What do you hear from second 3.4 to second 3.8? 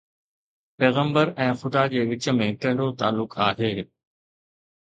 آهي؟